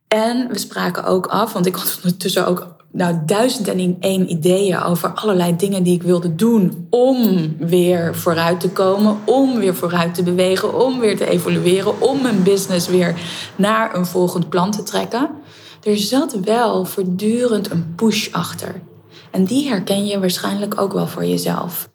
En 0.10 0.48
we 0.48 0.58
spraken 0.58 1.04
ook 1.04 1.28
af, 1.28 1.54
want 1.54 1.66
ik 1.66 1.76
had 1.76 1.96
ondertussen 2.04 2.48
ook 2.48 2.76
nou, 2.92 3.18
duizend 3.26 3.68
en 3.68 3.98
één 4.00 4.32
ideeën 4.32 4.82
over 4.82 5.10
allerlei 5.10 5.56
dingen 5.56 5.84
die 5.84 5.96
ik 5.96 6.04
wilde 6.04 6.36
doen 6.36 6.88
om 6.90 7.56
weer 7.58 8.16
vooruit 8.16 8.60
te 8.60 8.70
komen, 8.70 9.18
om 9.26 9.60
weer 9.60 9.76
vooruit 9.76 10.14
te 10.14 10.24
bewegen, 10.24 10.86
om 10.86 11.00
weer 11.00 11.18
te 11.18 11.30
evolueren, 11.30 12.02
om 12.02 12.22
mijn 12.22 12.44
business 12.44 12.88
weer 12.88 13.20
naar 13.56 13.96
een 13.96 14.06
volgend 14.06 14.50
plan 14.50 14.72
te 14.72 14.84
trekken. 14.84 15.30
Er 15.84 15.98
zat 15.98 16.40
wel 16.40 16.86
voortdurend 16.86 17.72
een 17.72 17.94
push 17.96 18.32
achter. 18.32 18.82
En 19.32 19.46
die 19.46 19.70
herken 19.70 20.06
je 20.06 20.20
waarschijnlijk 20.20 20.82
ook 20.82 20.94
wel 20.94 21.08
voor 21.08 21.26
jezelf. 21.26 21.90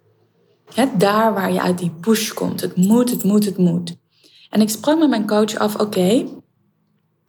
Het 0.74 1.00
daar 1.00 1.34
waar 1.34 1.52
je 1.52 1.62
uit 1.62 1.78
die 1.78 1.92
push 2.00 2.32
komt. 2.32 2.60
Het 2.60 2.76
moet, 2.76 3.10
het 3.10 3.24
moet, 3.24 3.44
het 3.44 3.58
moet. 3.58 3.96
En 4.50 4.60
ik 4.60 4.68
sprak 4.68 4.98
met 4.98 5.08
mijn 5.08 5.26
coach 5.26 5.56
af, 5.56 5.80
oké, 5.80 6.24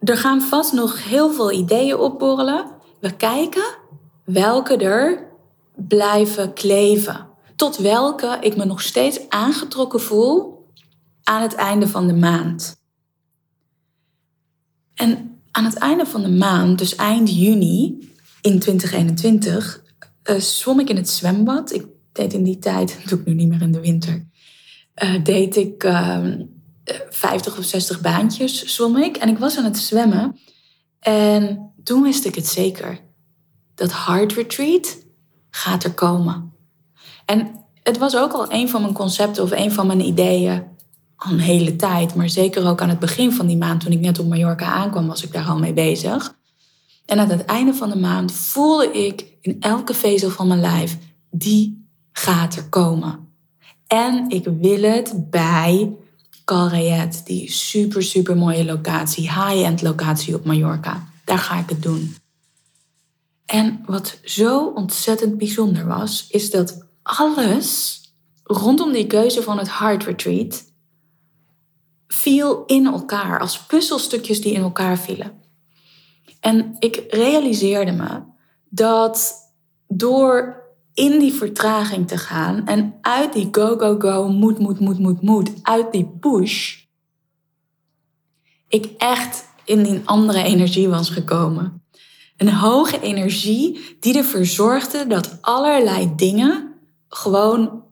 er 0.08 0.16
gaan 0.16 0.42
vast 0.42 0.72
nog 0.72 1.04
heel 1.04 1.32
veel 1.32 1.52
ideeën 1.52 1.96
opborrelen. 1.96 2.70
We 3.00 3.16
kijken 3.16 3.64
welke 4.24 4.76
er 4.76 5.26
blijven 5.74 6.52
kleven. 6.52 7.26
Tot 7.56 7.76
welke 7.76 8.38
ik 8.40 8.56
me 8.56 8.64
nog 8.64 8.82
steeds 8.82 9.28
aangetrokken 9.28 10.00
voel 10.00 10.64
aan 11.22 11.42
het 11.42 11.54
einde 11.54 11.88
van 11.88 12.06
de 12.06 12.14
maand. 12.14 12.76
En 14.94 15.40
aan 15.50 15.64
het 15.64 15.76
einde 15.76 16.06
van 16.06 16.22
de 16.22 16.30
maand, 16.30 16.78
dus 16.78 16.94
eind 16.94 17.36
juni 17.36 18.10
in 18.40 18.58
2021, 18.58 19.82
uh, 20.30 20.36
zwom 20.36 20.80
ik 20.80 20.88
in 20.88 20.96
het 20.96 21.08
zwembad. 21.08 21.72
Ik 21.72 21.86
deed 22.12 22.32
in 22.32 22.42
die 22.42 22.58
tijd, 22.58 22.96
dat 22.98 23.08
doe 23.08 23.18
ik 23.18 23.26
nu 23.26 23.34
niet 23.34 23.48
meer 23.48 23.62
in 23.62 23.72
de 23.72 23.80
winter, 23.80 24.26
uh, 25.02 25.24
deed 25.24 25.56
ik 25.56 25.84
uh, 25.84 26.26
50 27.10 27.58
of 27.58 27.64
60 27.64 28.00
baantjes 28.00 28.64
zwom 28.64 28.96
ik. 28.96 29.16
En 29.16 29.28
ik 29.28 29.38
was 29.38 29.58
aan 29.58 29.64
het 29.64 29.78
zwemmen. 29.78 30.38
En 31.00 31.70
toen 31.82 32.02
wist 32.02 32.24
ik 32.24 32.34
het 32.34 32.46
zeker. 32.46 33.00
Dat 33.74 33.90
hard 33.90 34.32
retreat 34.32 34.98
gaat 35.50 35.84
er 35.84 35.94
komen. 35.94 36.52
En 37.24 37.64
het 37.82 37.98
was 37.98 38.16
ook 38.16 38.32
al 38.32 38.52
een 38.52 38.68
van 38.68 38.80
mijn 38.80 38.94
concepten 38.94 39.42
of 39.42 39.50
een 39.50 39.72
van 39.72 39.86
mijn 39.86 40.00
ideeën 40.00 40.64
al 41.16 41.32
een 41.32 41.38
hele 41.38 41.76
tijd. 41.76 42.14
Maar 42.14 42.28
zeker 42.28 42.68
ook 42.68 42.80
aan 42.80 42.88
het 42.88 42.98
begin 42.98 43.32
van 43.32 43.46
die 43.46 43.56
maand, 43.56 43.80
toen 43.80 43.92
ik 43.92 44.00
net 44.00 44.18
op 44.18 44.26
Mallorca 44.26 44.66
aankwam, 44.66 45.06
was 45.06 45.24
ik 45.24 45.32
daar 45.32 45.46
al 45.46 45.58
mee 45.58 45.72
bezig. 45.72 46.36
En 47.06 47.18
aan 47.18 47.30
het 47.30 47.44
einde 47.44 47.74
van 47.74 47.90
de 47.90 47.98
maand 47.98 48.32
voelde 48.32 48.92
ik 48.92 49.26
in 49.40 49.56
elke 49.60 49.94
vezel 49.94 50.30
van 50.30 50.46
mijn 50.46 50.60
lijf, 50.60 50.98
die 51.30 51.88
gaat 52.12 52.56
er 52.56 52.68
komen. 52.68 53.28
En 53.86 54.28
ik 54.28 54.48
wil 54.60 54.82
het 54.82 55.30
bij 55.30 55.96
Calrayet, 56.46 57.26
die 57.26 57.50
super, 57.50 58.02
super 58.02 58.36
mooie 58.36 58.64
locatie, 58.64 59.22
high-end 59.22 59.82
locatie 59.82 60.34
op 60.34 60.44
Mallorca. 60.44 61.08
Daar 61.24 61.38
ga 61.38 61.58
ik 61.58 61.68
het 61.68 61.82
doen. 61.82 62.16
En 63.46 63.82
wat 63.86 64.18
zo 64.24 64.66
ontzettend 64.66 65.38
bijzonder 65.38 65.86
was, 65.86 66.26
is 66.30 66.50
dat 66.50 66.86
alles 67.02 68.00
rondom 68.42 68.92
die 68.92 69.06
keuze 69.06 69.42
van 69.42 69.58
het 69.58 69.78
Heart 69.78 70.04
Retreat 70.04 70.64
viel 72.06 72.64
in 72.64 72.86
elkaar, 72.86 73.40
als 73.40 73.58
puzzelstukjes 73.58 74.40
die 74.40 74.52
in 74.52 74.62
elkaar 74.62 74.98
vielen. 74.98 75.32
En 76.40 76.76
ik 76.78 77.04
realiseerde 77.08 77.92
me 77.92 78.22
dat 78.68 79.34
door 79.88 80.64
in 80.96 81.18
die 81.18 81.32
vertraging 81.32 82.08
te 82.08 82.18
gaan 82.18 82.66
en 82.66 82.94
uit 83.00 83.32
die 83.32 83.48
go, 83.50 83.76
go, 83.76 83.96
go, 83.98 84.28
moet, 84.28 84.58
moet, 84.58 84.80
moet, 84.80 84.98
moet, 84.98 85.22
moet, 85.22 85.50
uit 85.62 85.92
die 85.92 86.06
push, 86.20 86.84
ik 88.68 88.90
echt 88.98 89.44
in 89.64 89.82
die 89.82 90.00
andere 90.04 90.42
energie 90.42 90.88
was 90.88 91.10
gekomen. 91.10 91.82
Een 92.36 92.52
hoge 92.52 93.00
energie 93.00 93.96
die 94.00 94.16
ervoor 94.16 94.44
zorgde 94.44 95.06
dat 95.06 95.38
allerlei 95.40 96.12
dingen 96.14 96.74
gewoon 97.08 97.84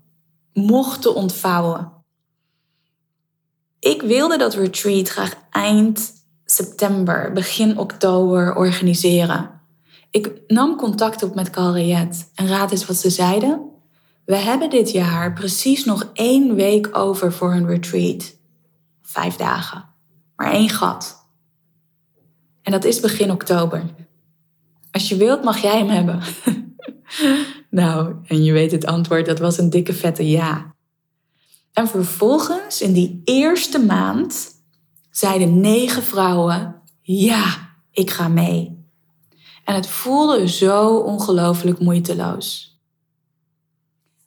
mochten 0.52 1.14
ontvouwen. 1.14 1.92
Ik 3.78 4.02
wilde 4.02 4.38
dat 4.38 4.54
retreat 4.54 5.08
graag 5.08 5.34
eind 5.50 6.12
september, 6.44 7.32
begin 7.32 7.78
oktober 7.78 8.54
organiseren. 8.54 9.53
Ik 10.14 10.40
nam 10.46 10.76
contact 10.76 11.22
op 11.22 11.34
met 11.34 11.50
Calriet 11.50 12.30
en 12.34 12.46
raad 12.46 12.70
eens 12.70 12.86
wat 12.86 12.96
ze 12.96 13.10
zeiden. 13.10 13.70
We 14.24 14.36
hebben 14.36 14.70
dit 14.70 14.90
jaar 14.90 15.32
precies 15.32 15.84
nog 15.84 16.10
één 16.12 16.54
week 16.54 16.96
over 16.96 17.32
voor 17.32 17.52
een 17.52 17.66
retreat. 17.66 18.36
Vijf 19.02 19.36
dagen. 19.36 19.84
Maar 20.36 20.52
één 20.52 20.68
gat. 20.68 21.26
En 22.62 22.72
dat 22.72 22.84
is 22.84 23.00
begin 23.00 23.30
oktober. 23.30 23.84
Als 24.90 25.08
je 25.08 25.16
wilt, 25.16 25.44
mag 25.44 25.62
jij 25.62 25.78
hem 25.78 25.88
hebben. 25.88 26.20
nou, 27.80 28.14
en 28.26 28.44
je 28.44 28.52
weet 28.52 28.70
het 28.70 28.86
antwoord, 28.86 29.26
dat 29.26 29.38
was 29.38 29.58
een 29.58 29.70
dikke 29.70 29.92
vette 29.92 30.28
ja. 30.28 30.74
En 31.72 31.88
vervolgens, 31.88 32.80
in 32.80 32.92
die 32.92 33.20
eerste 33.24 33.78
maand, 33.78 34.48
zeiden 35.10 35.60
negen 35.60 36.02
vrouwen: 36.02 36.82
Ja, 37.02 37.74
ik 37.90 38.10
ga 38.10 38.28
mee. 38.28 38.73
En 39.64 39.74
het 39.74 39.88
voelde 39.88 40.48
zo 40.48 40.96
ongelooflijk 40.96 41.78
moeiteloos. 41.78 42.78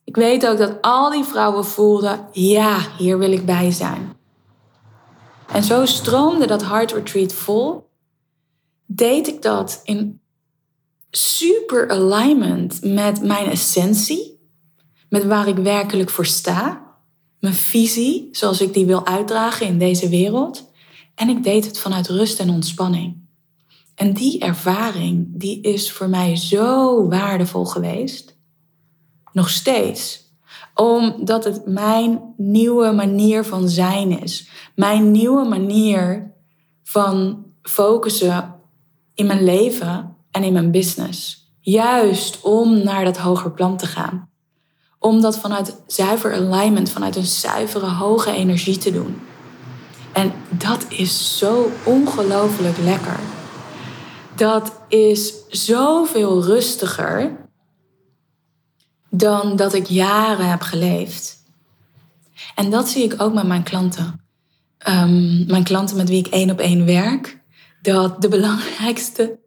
Ik 0.03 0.15
weet 0.15 0.47
ook 0.47 0.57
dat 0.57 0.81
al 0.81 1.11
die 1.11 1.23
vrouwen 1.23 1.65
voelden: 1.65 2.27
Ja, 2.31 2.79
hier 2.97 3.17
wil 3.17 3.31
ik 3.31 3.45
bij 3.45 3.71
zijn. 3.71 4.15
En 5.47 5.63
zo 5.63 5.85
stroomde 5.85 6.47
dat 6.47 6.61
Heart 6.61 6.91
Retreat 6.91 7.33
vol. 7.33 7.89
Deed 8.85 9.27
ik 9.27 9.41
dat 9.41 9.81
in 9.83 10.21
super 11.11 11.89
alignment 11.89 12.83
met 12.83 13.21
mijn 13.21 13.49
essentie, 13.49 14.39
met 15.09 15.25
waar 15.25 15.47
ik 15.47 15.55
werkelijk 15.55 16.09
voor 16.09 16.25
sta, 16.25 16.87
mijn 17.39 17.53
visie 17.53 18.29
zoals 18.31 18.61
ik 18.61 18.73
die 18.73 18.85
wil 18.85 19.05
uitdragen 19.05 19.67
in 19.67 19.77
deze 19.77 20.09
wereld. 20.09 20.71
En 21.15 21.29
ik 21.29 21.43
deed 21.43 21.65
het 21.65 21.79
vanuit 21.79 22.07
rust 22.07 22.39
en 22.39 22.49
ontspanning. 22.49 23.26
En 23.97 24.13
die 24.13 24.39
ervaring, 24.39 25.27
die 25.29 25.61
is 25.61 25.91
voor 25.91 26.09
mij 26.09 26.35
zo 26.35 27.07
waardevol 27.07 27.65
geweest. 27.65 28.37
Nog 29.31 29.49
steeds. 29.49 30.31
Omdat 30.73 31.43
het 31.43 31.65
mijn 31.65 32.33
nieuwe 32.37 32.91
manier 32.91 33.43
van 33.43 33.69
zijn 33.69 34.21
is. 34.21 34.49
Mijn 34.75 35.11
nieuwe 35.11 35.47
manier 35.47 36.31
van 36.83 37.45
focussen 37.61 38.55
in 39.13 39.25
mijn 39.25 39.43
leven 39.43 40.15
en 40.31 40.43
in 40.43 40.53
mijn 40.53 40.71
business. 40.71 41.51
Juist 41.59 42.41
om 42.41 42.83
naar 42.83 43.05
dat 43.05 43.17
hoger 43.17 43.51
plan 43.51 43.77
te 43.77 43.85
gaan. 43.85 44.29
Om 44.99 45.21
dat 45.21 45.37
vanuit 45.39 45.81
zuiver 45.87 46.33
alignment, 46.33 46.89
vanuit 46.89 47.15
een 47.15 47.25
zuivere 47.25 47.89
hoge 47.89 48.31
energie 48.31 48.77
te 48.77 48.91
doen. 48.91 49.21
En 50.13 50.33
dat 50.49 50.85
is 50.89 51.37
zo 51.37 51.71
ongelooflijk 51.83 52.77
lekker. 52.77 53.19
Dat 54.37 54.71
is 54.87 55.33
zoveel 55.49 56.43
rustiger 56.43 57.37
dan 59.09 59.55
dat 59.55 59.73
ik 59.73 59.85
jaren 59.85 60.49
heb 60.49 60.61
geleefd. 60.61 61.43
En 62.55 62.69
dat 62.69 62.89
zie 62.89 63.03
ik 63.03 63.21
ook 63.21 63.33
met 63.33 63.47
mijn 63.47 63.63
klanten. 63.63 64.21
Ehm, 64.77 65.45
mijn 65.45 65.63
klanten 65.63 65.97
met 65.97 66.09
wie 66.09 66.25
ik 66.25 66.27
één 66.27 66.49
op 66.49 66.59
één 66.59 66.85
werk. 66.85 67.39
Dat 67.81 68.21
de 68.21 68.27
belangrijkste 68.37 69.39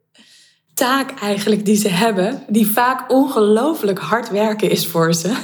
taak 0.75 1.21
eigenlijk 1.21 1.65
die 1.65 1.77
ze 1.77 1.89
hebben, 1.89 2.43
die 2.49 2.67
vaak 2.67 3.13
ongelooflijk 3.13 3.99
hard 3.99 4.31
werken 4.31 4.71
is 4.71 4.87
voor 4.87 5.15
ze. 5.15 5.37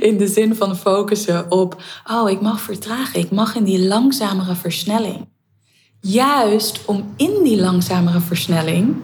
In 0.00 0.16
de 0.16 0.26
zin 0.26 0.54
van 0.54 0.76
focussen 0.76 1.50
op, 1.50 1.82
oh, 2.10 2.30
ik 2.30 2.40
mag 2.40 2.60
vertragen, 2.60 3.20
ik 3.20 3.30
mag 3.30 3.54
in 3.54 3.64
die 3.64 3.86
langzamere 3.86 4.54
versnelling. 4.54 5.28
Juist 6.06 6.84
om 6.84 7.12
in 7.16 7.42
die 7.42 7.60
langzamere 7.60 8.20
versnelling 8.20 8.96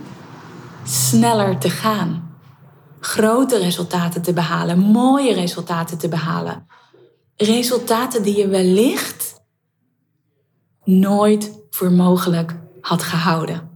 sneller 0.85 1.59
te 1.59 1.71
gaan. 1.71 2.37
Grote 3.01 3.59
resultaten 3.59 4.23
te 4.23 4.33
behalen, 4.33 4.79
mooie 4.79 5.35
resultaten 5.35 5.99
te 5.99 6.09
behalen. 6.09 6.67
Resultaten 7.37 8.23
die 8.23 8.37
je 8.37 8.49
wellicht 8.49 9.41
nooit 10.85 11.59
voor 11.71 11.93
mogelijk 11.93 12.55
had 12.81 13.03
gehouden. 13.03 13.71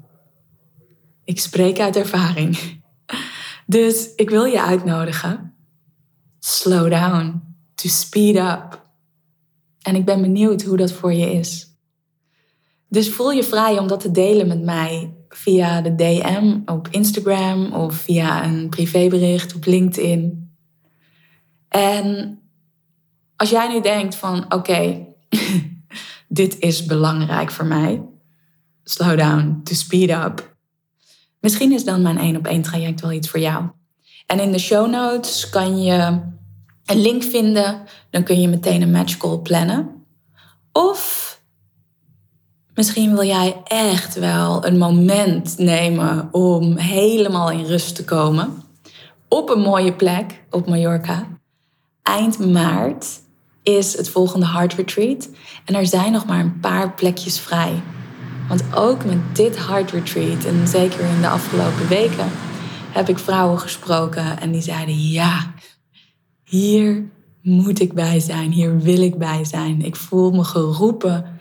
Ik 1.25 1.41
spreek 1.41 1.79
uit 1.79 1.97
ervaring. 1.97 2.83
Dus 3.67 4.15
ik 4.15 4.31
wil 4.31 4.45
je 4.45 4.62
uitnodigen. 4.62 5.55
Slow 6.39 6.91
down, 6.91 7.57
to 7.75 7.89
speed 7.89 8.37
up. 8.37 8.85
En 9.83 9.95
ik 9.95 10.05
ben 10.05 10.21
benieuwd 10.21 10.62
hoe 10.62 10.77
dat 10.77 10.93
voor 10.93 11.12
je 11.12 11.33
is. 11.33 11.76
Dus 12.88 13.11
voel 13.11 13.31
je 13.31 13.42
vrij 13.42 13.79
om 13.79 13.87
dat 13.87 14.01
te 14.01 14.11
delen 14.11 14.49
met 14.49 14.62
mij 14.62 15.14
via 15.29 15.81
de 15.81 15.94
DM 15.94 16.59
op 16.64 16.88
Instagram 16.90 17.72
of 17.72 17.94
via 17.94 18.44
een 18.44 18.68
privébericht 18.68 19.55
op 19.55 19.64
LinkedIn. 19.64 20.51
En 21.68 22.38
als 23.37 23.51
jij 23.51 23.68
nu 23.68 23.81
denkt 23.81 24.14
van 24.14 24.55
oké, 24.55 25.07
dit 26.29 26.59
is 26.59 26.85
belangrijk 26.85 27.51
voor 27.51 27.66
mij. 27.66 28.03
Slow 28.85 29.18
down, 29.18 29.61
to 29.64 29.75
speed 29.75 30.11
up. 30.11 30.57
Misschien 31.40 31.72
is 31.72 31.85
dan 31.85 32.03
mijn 32.03 32.18
één 32.18 32.37
op 32.37 32.46
één 32.46 32.62
traject 32.62 33.01
wel 33.01 33.12
iets 33.12 33.31
voor 33.31 33.40
jou. 33.40 33.64
En 34.27 34.40
in 34.40 34.53
de 34.53 34.59
show 34.59 34.90
notes 34.90 35.51
kan 35.51 35.83
je 35.83 36.20
een 36.85 37.01
link 37.01 37.22
vinden. 37.22 37.83
Dan 38.11 38.22
kun 38.22 38.40
je 38.40 38.49
meteen 38.49 38.83
een 38.83 38.90
match 38.90 39.16
call 39.16 39.38
plannen. 39.38 40.07
Of 40.72 41.26
misschien 42.77 43.15
wil 43.15 43.25
jij 43.25 43.57
echt 43.65 44.15
wel 44.15 44.67
een 44.67 44.79
moment 44.79 45.59
nemen 45.59 46.29
om 46.33 46.77
helemaal 46.77 47.51
in 47.51 47.65
rust 47.65 47.95
te 47.95 48.05
komen. 48.05 48.62
Op 49.29 49.51
een 49.51 49.61
mooie 49.61 49.93
plek 49.93 50.45
op 50.51 50.67
Mallorca. 50.69 51.27
Eind 52.03 52.53
maart 52.53 53.07
is 53.62 53.97
het 53.97 54.09
volgende 54.09 54.47
Heart 54.47 54.75
Retreat. 54.75 55.29
En 55.65 55.75
er 55.75 55.87
zijn 55.87 56.12
nog 56.12 56.27
maar 56.27 56.41
een 56.41 56.61
paar 56.61 56.95
plekjes 56.95 57.39
vrij. 57.39 57.83
Want 58.49 58.62
ook 58.75 59.05
met 59.05 59.37
dit 59.37 59.67
Heart 59.67 59.91
Retreat, 59.91 60.45
en 60.45 60.69
zeker 60.69 61.01
in 61.01 61.21
de 61.21 61.29
afgelopen 61.29 61.89
weken, 61.89 62.31
heb 62.91 63.09
ik 63.09 63.19
vrouwen 63.19 63.59
gesproken 63.59 64.41
en 64.41 64.51
die 64.53 64.62
zeiden: 64.62 65.09
Ja, 65.09 65.53
hier 66.45 67.05
moet 67.43 67.81
ik 67.81 67.93
bij 67.93 68.21
zijn, 68.21 68.51
hier 68.51 68.79
wil 68.79 69.03
ik 69.03 69.19
bij 69.19 69.45
zijn. 69.45 69.83
Ik 69.83 69.97
voel 69.97 70.31
me 70.31 70.45
geroepen 70.45 71.37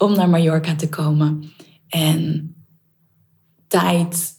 om 0.00 0.14
naar 0.14 0.28
Mallorca 0.28 0.74
te 0.74 0.88
komen 0.88 1.52
en 1.88 2.54
tijd 3.68 4.38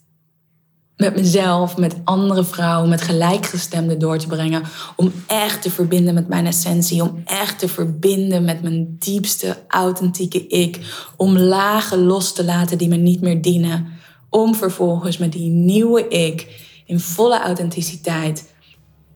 met 0.95 1.15
mezelf, 1.15 1.77
met 1.77 1.95
andere 2.03 2.43
vrouwen, 2.43 2.89
met 2.89 3.01
gelijkgestemden 3.01 3.99
door 3.99 4.17
te 4.17 4.27
brengen. 4.27 4.63
Om 4.95 5.11
echt 5.27 5.61
te 5.61 5.71
verbinden 5.71 6.13
met 6.13 6.27
mijn 6.27 6.45
essentie. 6.45 7.01
Om 7.01 7.21
echt 7.25 7.59
te 7.59 7.67
verbinden 7.67 8.43
met 8.43 8.61
mijn 8.61 8.95
diepste, 8.99 9.57
authentieke 9.67 10.47
ik. 10.47 10.79
Om 11.17 11.37
lagen 11.37 12.03
los 12.03 12.33
te 12.33 12.45
laten 12.45 12.77
die 12.77 12.87
me 12.87 12.95
niet 12.95 13.21
meer 13.21 13.41
dienen. 13.41 13.87
Om 14.29 14.55
vervolgens 14.55 15.17
met 15.17 15.31
die 15.31 15.49
nieuwe 15.49 16.07
ik 16.07 16.67
in 16.85 16.99
volle 16.99 17.39
authenticiteit 17.39 18.53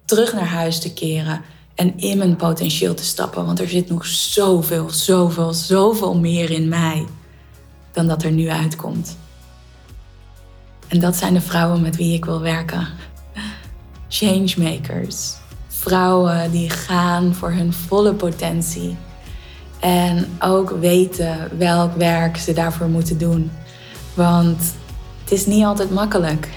terug 0.05 0.33
naar 0.33 0.47
huis 0.47 0.79
te 0.79 0.93
keren. 0.93 1.41
En 1.75 1.97
in 1.97 2.17
mijn 2.17 2.35
potentieel 2.35 2.93
te 2.93 3.03
stappen. 3.03 3.45
Want 3.45 3.59
er 3.59 3.69
zit 3.69 3.89
nog 3.89 4.05
zoveel, 4.05 4.89
zoveel, 4.89 5.53
zoveel 5.53 6.17
meer 6.17 6.51
in 6.51 6.67
mij 6.67 7.05
dan 7.91 8.07
dat 8.07 8.23
er 8.23 8.31
nu 8.31 8.49
uitkomt. 8.49 9.17
En 10.87 10.99
dat 10.99 11.15
zijn 11.15 11.33
de 11.33 11.41
vrouwen 11.41 11.81
met 11.81 11.95
wie 11.95 12.13
ik 12.13 12.25
wil 12.25 12.41
werken. 12.41 12.87
Changemakers. 14.07 15.33
Vrouwen 15.67 16.51
die 16.51 16.69
gaan 16.69 17.33
voor 17.33 17.51
hun 17.51 17.73
volle 17.73 18.13
potentie. 18.13 18.97
En 19.79 20.27
ook 20.39 20.69
weten 20.69 21.57
welk 21.57 21.95
werk 21.95 22.37
ze 22.37 22.53
daarvoor 22.53 22.87
moeten 22.87 23.17
doen. 23.17 23.51
Want 24.13 24.61
het 25.23 25.31
is 25.31 25.45
niet 25.45 25.63
altijd 25.63 25.91
makkelijk. 25.91 26.49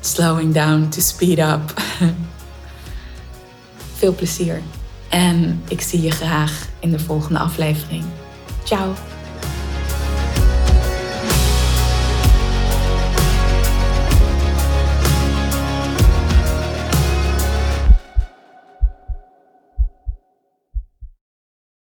Slowing 0.00 0.54
down 0.54 0.88
to 0.88 1.00
speed 1.00 1.38
up. 1.38 1.74
Veel 4.00 4.14
plezier. 4.14 4.62
En 5.08 5.62
ik 5.68 5.80
zie 5.80 6.02
je 6.02 6.10
graag 6.10 6.68
in 6.78 6.90
de 6.90 6.98
volgende 6.98 7.38
aflevering. 7.38 8.04
Ciao. 8.64 8.92